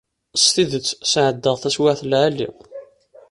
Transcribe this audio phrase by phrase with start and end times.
[0.43, 2.49] S tidet sɛeddaɣ taswiɛt n lɛali.